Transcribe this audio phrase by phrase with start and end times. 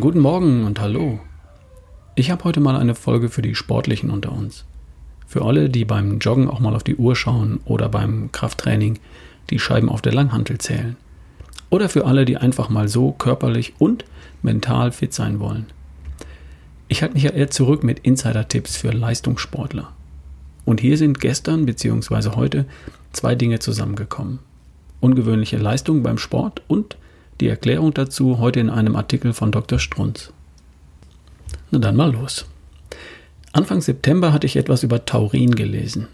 [0.00, 1.20] Guten Morgen und hallo.
[2.16, 4.64] Ich habe heute mal eine Folge für die Sportlichen unter uns.
[5.24, 8.98] Für alle, die beim Joggen auch mal auf die Uhr schauen oder beim Krafttraining
[9.50, 10.96] die Scheiben auf der Langhantel zählen.
[11.70, 14.04] Oder für alle, die einfach mal so körperlich und
[14.42, 15.66] mental fit sein wollen.
[16.88, 19.92] Ich halte mich ja eher zurück mit Insider-Tipps für Leistungssportler.
[20.64, 22.30] Und hier sind gestern bzw.
[22.34, 22.66] heute
[23.12, 24.40] zwei Dinge zusammengekommen.
[24.98, 26.96] Ungewöhnliche Leistung beim Sport und
[27.40, 29.78] die Erklärung dazu heute in einem Artikel von Dr.
[29.78, 30.32] Strunz.
[31.70, 32.46] Na dann mal los.
[33.52, 36.08] Anfang September hatte ich etwas über Taurin gelesen.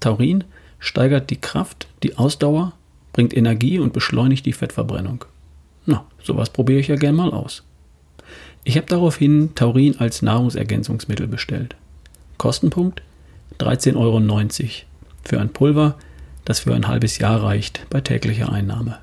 [0.00, 0.44] Taurin
[0.78, 2.72] steigert die Kraft, die Ausdauer,
[3.12, 5.24] bringt Energie und beschleunigt die Fettverbrennung.
[5.86, 7.62] Na, sowas probiere ich ja gern mal aus.
[8.64, 11.76] Ich habe daraufhin Taurin als Nahrungsergänzungsmittel bestellt.
[12.38, 13.02] Kostenpunkt
[13.58, 14.20] 13,90 Euro
[15.24, 15.96] für ein Pulver,
[16.44, 18.98] das für ein halbes Jahr reicht bei täglicher Einnahme.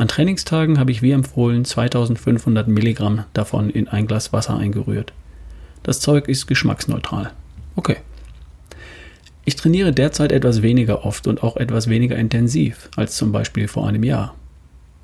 [0.00, 5.12] An Trainingstagen habe ich wie empfohlen 2500 Milligramm davon in ein Glas Wasser eingerührt.
[5.82, 7.32] Das Zeug ist geschmacksneutral.
[7.76, 7.96] Okay.
[9.44, 13.86] Ich trainiere derzeit etwas weniger oft und auch etwas weniger intensiv als zum Beispiel vor
[13.86, 14.34] einem Jahr.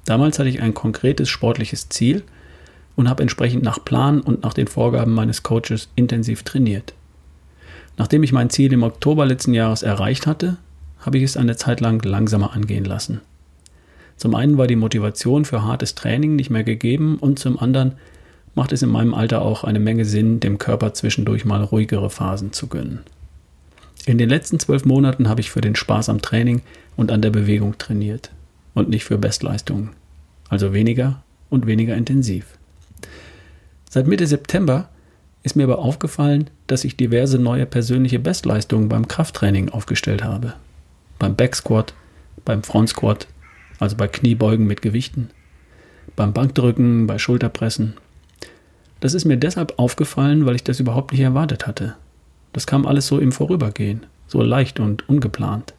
[0.07, 2.23] Damals hatte ich ein konkretes sportliches Ziel
[2.95, 6.95] und habe entsprechend nach Plan und nach den Vorgaben meines Coaches intensiv trainiert.
[7.99, 10.57] Nachdem ich mein Ziel im Oktober letzten Jahres erreicht hatte,
[11.01, 13.21] habe ich es eine Zeit lang langsamer angehen lassen.
[14.17, 17.93] Zum einen war die Motivation für hartes Training nicht mehr gegeben und zum anderen
[18.55, 22.53] macht es in meinem Alter auch eine Menge Sinn, dem Körper zwischendurch mal ruhigere Phasen
[22.53, 23.01] zu gönnen.
[24.07, 26.63] In den letzten zwölf Monaten habe ich für den Spaß am Training
[26.97, 28.31] und an der Bewegung trainiert
[28.73, 29.91] und nicht für Bestleistungen.
[30.49, 32.47] Also weniger und weniger intensiv.
[33.91, 34.89] Seit Mitte September
[35.43, 40.55] ist mir aber aufgefallen, dass ich diverse neue persönliche Bestleistungen beim Krafttraining aufgestellt habe.
[41.19, 41.95] Beim Backsquat,
[42.45, 43.27] beim Frontsquat
[43.79, 45.31] also bei Kniebeugen mit Gewichten,
[46.15, 47.95] beim Bankdrücken, bei Schulterpressen.
[49.01, 51.97] Das ist mir deshalb aufgefallen, weil ich das überhaupt nicht erwartet hatte.
[52.53, 55.75] Das kam alles so im Vorübergehen, so leicht und ungeplant.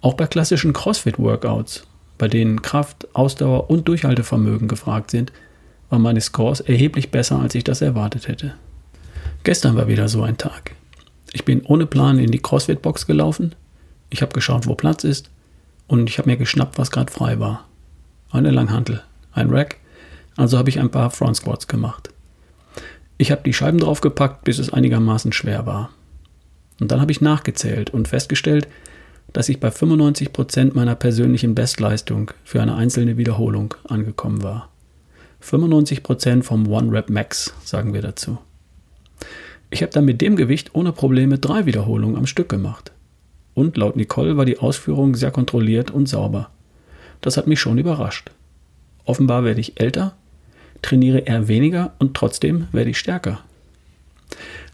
[0.00, 1.86] Auch bei klassischen CrossFit-Workouts,
[2.18, 5.32] bei denen Kraft, Ausdauer und Durchhaltevermögen gefragt sind,
[5.90, 8.54] waren meine Scores erheblich besser, als ich das erwartet hätte.
[9.44, 10.74] Gestern war wieder so ein Tag.
[11.32, 13.54] Ich bin ohne Plan in die CrossFit-Box gelaufen,
[14.12, 15.30] ich habe geschaut, wo Platz ist
[15.92, 17.68] und ich habe mir geschnappt, was gerade frei war.
[18.30, 19.76] Eine Langhantel, ein Rack,
[20.36, 22.08] also habe ich ein paar Front Squats gemacht.
[23.18, 25.90] Ich habe die Scheiben draufgepackt, bis es einigermaßen schwer war.
[26.80, 28.68] Und dann habe ich nachgezählt und festgestellt,
[29.34, 34.70] dass ich bei 95% meiner persönlichen Bestleistung für eine einzelne Wiederholung angekommen war.
[35.42, 38.38] 95% vom One Rep Max, sagen wir dazu.
[39.68, 42.92] Ich habe dann mit dem Gewicht ohne Probleme drei Wiederholungen am Stück gemacht.
[43.54, 46.50] Und laut Nicole war die Ausführung sehr kontrolliert und sauber.
[47.20, 48.30] Das hat mich schon überrascht.
[49.04, 50.14] Offenbar werde ich älter,
[50.80, 53.40] trainiere eher weniger und trotzdem werde ich stärker.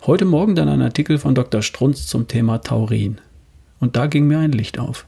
[0.06, 1.62] Heute Morgen dann ein Artikel von Dr.
[1.62, 3.19] Strunz zum Thema Taurin.
[3.81, 5.06] Und da ging mir ein Licht auf.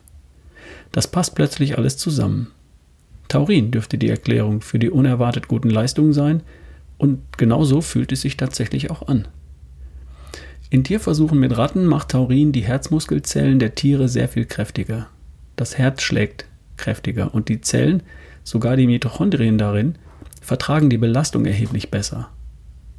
[0.92, 2.48] Das passt plötzlich alles zusammen.
[3.28, 6.42] Taurin dürfte die Erklärung für die unerwartet guten Leistungen sein,
[6.98, 9.26] und genau so fühlt es sich tatsächlich auch an.
[10.72, 15.08] In Tierversuchen mit Ratten macht Taurin die Herzmuskelzellen der Tiere sehr viel kräftiger.
[15.56, 18.04] Das Herz schlägt kräftiger und die Zellen,
[18.44, 19.96] sogar die Mitochondrien darin,
[20.40, 22.28] vertragen die Belastung erheblich besser.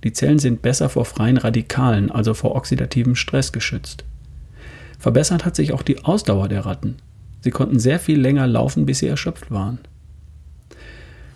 [0.04, 4.04] Die Zellen sind besser vor freien Radikalen, also vor oxidativem Stress geschützt.
[5.00, 6.98] Verbessert hat sich auch die Ausdauer der Ratten.
[7.40, 9.80] Sie konnten sehr viel länger laufen, bis sie erschöpft waren.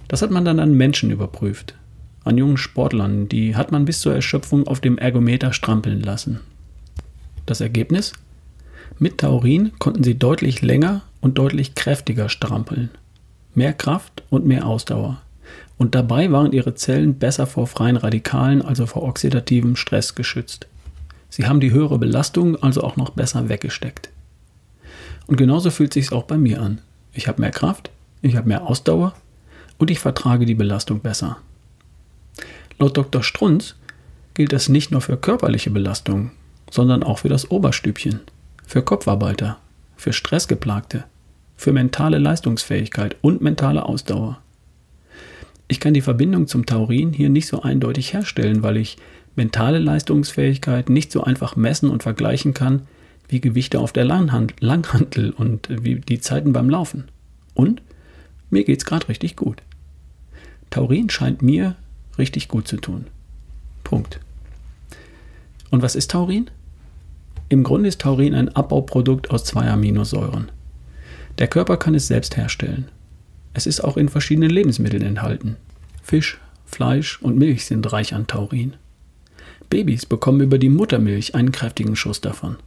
[0.09, 1.75] Das hat man dann an Menschen überprüft
[2.25, 6.41] an jungen Sportlern, die hat man bis zur Erschöpfung auf dem Ergometer strampeln lassen.
[7.45, 8.13] Das Ergebnis?
[8.97, 12.89] Mit Taurin konnten sie deutlich länger und deutlich kräftiger strampeln.
[13.53, 15.21] Mehr Kraft und mehr Ausdauer.
[15.77, 20.67] Und dabei waren ihre Zellen besser vor freien Radikalen, also vor oxidativem Stress geschützt.
[21.29, 24.09] Sie haben die höhere Belastung also auch noch besser weggesteckt.
[25.28, 26.79] Und genauso fühlt sich auch bei mir an.
[27.13, 29.13] Ich habe mehr Kraft, ich habe mehr Ausdauer
[29.78, 31.37] und ich vertrage die Belastung besser.
[32.77, 33.23] Laut Dr.
[33.23, 33.75] Strunz
[34.33, 36.31] gilt das nicht nur für körperliche Belastung,
[36.69, 38.22] sondern auch für das Oberstübchen,
[38.66, 39.57] für Kopfarbeiter,
[39.95, 41.05] für Stressgeplagte,
[41.55, 44.39] für mentale Leistungsfähigkeit und mentale Ausdauer.
[45.67, 48.97] Ich kann die Verbindung zum Taurin hier nicht so eindeutig herstellen, weil ich
[49.35, 52.83] mentale Leistungsfähigkeit nicht so einfach messen und vergleichen kann
[53.28, 57.05] wie Gewichte auf der Langhantel und wie die Zeiten beim Laufen.
[57.53, 57.81] Und
[58.49, 59.63] mir geht's gerade richtig gut.
[60.69, 61.75] Taurin scheint mir
[62.17, 63.08] richtig gut zu tun.
[63.84, 64.20] Punkt.
[65.70, 66.50] Und was ist Taurin?
[67.50, 70.52] Im Grunde ist Taurin ein Abbauprodukt aus zwei Aminosäuren.
[71.38, 72.90] Der Körper kann es selbst herstellen.
[73.53, 75.58] Es ist auch in verschiedenen Lebensmitteln enthalten.
[76.02, 78.76] Fisch, Fleisch und Milch sind reich an Taurin.
[79.70, 82.58] Babys bekommen über die Muttermilch einen kräftigen Schuss davon.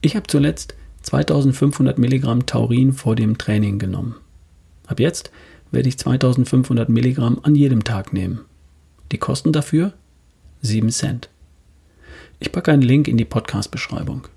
[0.00, 4.16] Ich habe zuletzt 2500 Milligramm Taurin vor dem Training genommen.
[4.86, 5.30] Ab jetzt
[5.70, 8.40] werde ich 2500 Milligramm an jedem Tag nehmen.
[9.12, 9.92] Die Kosten dafür
[10.62, 11.28] 7 Cent.
[12.40, 14.28] Ich packe einen Link in die Podcast-Beschreibung.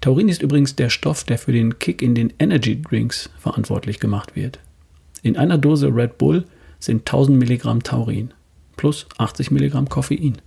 [0.00, 4.36] Taurin ist übrigens der Stoff, der für den Kick in den Energy Drinks verantwortlich gemacht
[4.36, 4.60] wird.
[5.22, 6.44] In einer Dose Red Bull
[6.78, 8.32] sind 1000 Milligramm Taurin
[8.76, 10.38] plus 80 Milligramm Koffein.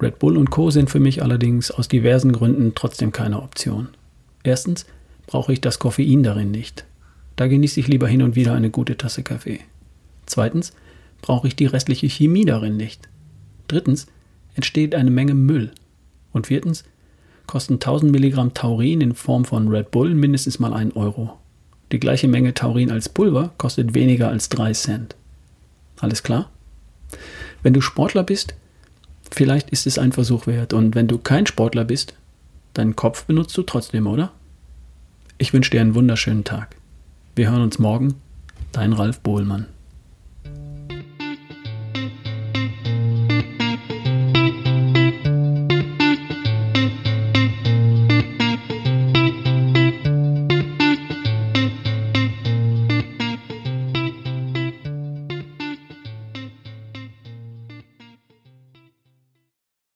[0.00, 0.70] Red Bull und Co.
[0.70, 3.88] sind für mich allerdings aus diversen Gründen trotzdem keine Option.
[4.42, 4.86] Erstens
[5.26, 6.84] brauche ich das Koffein darin nicht.
[7.36, 9.60] Da genieße ich lieber hin und wieder eine gute Tasse Kaffee.
[10.24, 10.72] Zweitens
[11.22, 13.08] brauche ich die restliche Chemie darin nicht.
[13.68, 14.06] Drittens
[14.54, 15.70] entsteht eine Menge Müll.
[16.32, 16.84] Und viertens
[17.46, 21.38] kosten 1000 Milligramm Taurin in Form von Red Bull mindestens mal 1 Euro.
[21.92, 25.16] Die gleiche Menge Taurin als Pulver kostet weniger als 3 Cent.
[26.00, 26.50] Alles klar?
[27.62, 28.54] Wenn du Sportler bist,
[29.30, 30.72] vielleicht ist es ein Versuch wert.
[30.72, 32.14] Und wenn du kein Sportler bist,
[32.74, 34.32] deinen Kopf benutzt du trotzdem, oder?
[35.38, 36.76] Ich wünsche dir einen wunderschönen Tag.
[37.36, 38.14] Wir hören uns morgen.
[38.72, 39.66] Dein Ralf Bohlmann.